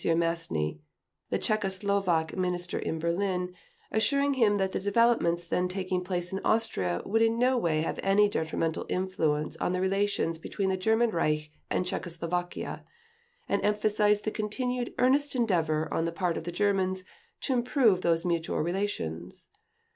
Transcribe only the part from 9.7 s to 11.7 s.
the relations between the German Reich